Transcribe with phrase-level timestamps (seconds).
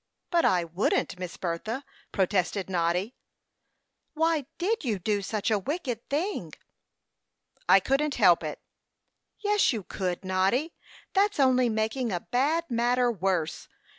[0.31, 3.13] "But I wouldn't, Miss Bertha," protested Noddy.
[4.15, 6.53] "Why did you do such a wicked thing?"
[7.69, 8.59] "I couldn't help it."
[9.43, 10.73] "Yes, you could, Noddy.
[11.13, 13.67] That's only making a bad matter worse.